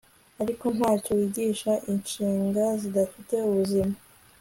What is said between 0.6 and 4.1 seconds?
ntacyo wigisha inshinga zidafite ubuzima